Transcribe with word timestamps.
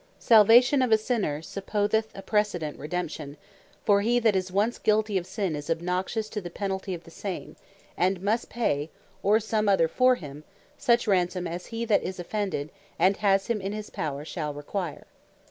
Redemption 0.15 0.27
Salvation 0.29 0.81
of 0.81 0.91
a 0.91 0.97
sinner, 0.97 1.41
supposeth 1.43 2.09
a 2.15 2.23
precedent 2.23 2.79
REDEMPTION; 2.79 3.37
for 3.85 4.01
he 4.01 4.17
that 4.17 4.35
is 4.35 4.51
once 4.51 4.79
guilty 4.79 5.15
of 5.15 5.27
Sin, 5.27 5.55
is 5.55 5.69
obnoxious 5.69 6.27
to 6.29 6.41
the 6.41 6.49
Penalty 6.49 6.95
of 6.95 7.03
the 7.03 7.11
same; 7.11 7.55
and 7.95 8.19
must 8.19 8.49
pay 8.49 8.89
(or 9.21 9.39
some 9.39 9.69
other 9.69 9.87
for 9.87 10.15
him) 10.15 10.43
such 10.75 11.05
Ransome, 11.05 11.45
as 11.45 11.67
he 11.67 11.85
that 11.85 12.01
is 12.01 12.19
offended, 12.19 12.71
and 12.97 13.17
has 13.17 13.45
him 13.45 13.61
in 13.61 13.73
his 13.73 13.91
power, 13.91 14.25
shall 14.25 14.55
require. 14.55 15.05